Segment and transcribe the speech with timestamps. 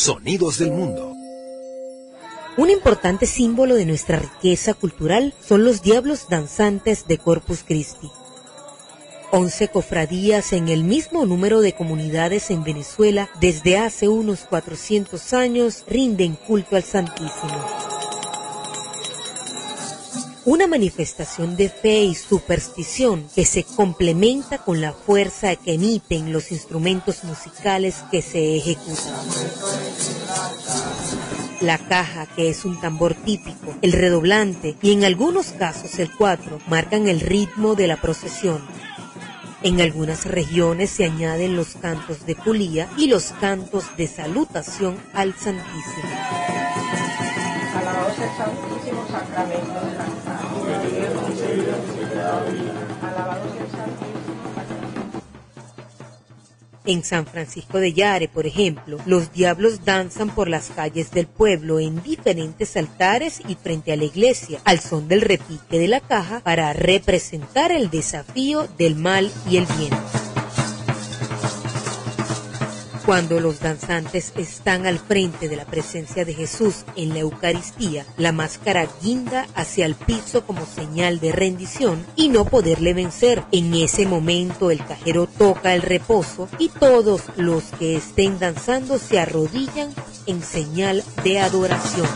[0.00, 1.14] Sonidos del Mundo.
[2.56, 8.10] Un importante símbolo de nuestra riqueza cultural son los diablos danzantes de Corpus Christi.
[9.30, 15.84] Once cofradías en el mismo número de comunidades en Venezuela desde hace unos 400 años
[15.86, 17.89] rinden culto al Santísimo.
[20.46, 26.50] Una manifestación de fe y superstición que se complementa con la fuerza que emiten los
[26.50, 29.14] instrumentos musicales que se ejecutan.
[31.60, 36.58] La caja, que es un tambor típico, el redoblante y en algunos casos el cuatro,
[36.68, 38.62] marcan el ritmo de la procesión.
[39.62, 45.34] En algunas regiones se añaden los cantos de pulía y los cantos de salutación al
[45.34, 46.08] Santísimo.
[47.90, 50.14] Alabado sea el Santísimo Sacramento de la el
[53.70, 54.10] Santísimo
[56.84, 61.80] En San Francisco de Yare, por ejemplo, los diablos danzan por las calles del pueblo
[61.80, 66.40] en diferentes altares y frente a la iglesia, al son del repique de la caja
[66.40, 70.09] para representar el desafío del mal y el bien.
[73.10, 78.30] Cuando los danzantes están al frente de la presencia de Jesús en la Eucaristía, la
[78.30, 83.42] máscara guinda hacia el piso como señal de rendición y no poderle vencer.
[83.50, 89.18] En ese momento el cajero toca el reposo y todos los que estén danzando se
[89.18, 89.92] arrodillan
[90.26, 92.06] en señal de adoración.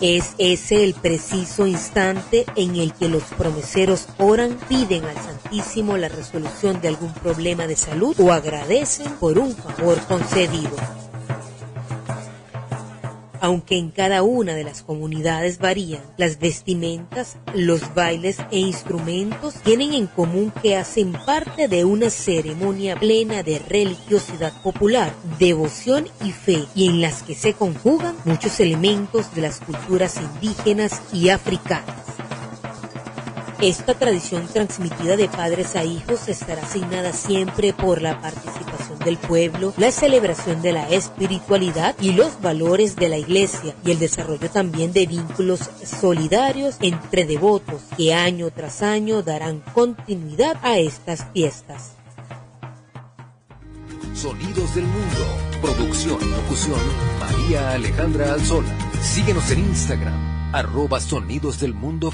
[0.00, 6.08] Es ese el preciso instante en el que los promeseros oran, piden al Santísimo la
[6.08, 10.99] resolución de algún problema de salud o agradecen por un favor concedido.
[13.50, 19.92] Aunque en cada una de las comunidades varían, las vestimentas, los bailes e instrumentos tienen
[19.92, 26.64] en común que hacen parte de una ceremonia plena de religiosidad popular, devoción y fe,
[26.76, 31.99] y en las que se conjugan muchos elementos de las culturas indígenas y africanas.
[33.62, 39.74] Esta tradición transmitida de padres a hijos estará asignada siempre por la participación del pueblo,
[39.76, 44.94] la celebración de la espiritualidad y los valores de la iglesia y el desarrollo también
[44.94, 51.96] de vínculos solidarios entre devotos que año tras año darán continuidad a estas fiestas.
[54.14, 55.26] Sonidos del Mundo.
[55.60, 56.80] Producción y locución,
[57.18, 58.74] María Alejandra Alzola.
[59.02, 62.10] Síguenos en Instagram, arroba Sonidos del Mundo.